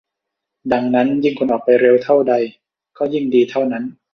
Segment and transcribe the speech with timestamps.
[0.71, 2.33] ดังนั้นยิ่งคุณออกไปเร็วเท่าใด
[2.97, 3.83] ก็ยิ่งดีเท่านั้น